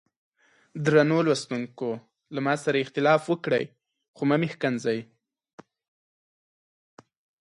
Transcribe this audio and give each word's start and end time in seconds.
درنو 0.83 1.19
لوستونکو 1.27 1.89
له 2.33 2.39
ما 2.45 2.53
سره 2.63 2.83
اختلاف 2.83 3.21
وکړئ 3.27 3.63
خو 4.15 4.21
مه 4.29 4.35
مې 4.39 4.49
ښکنځئ. 4.53 4.99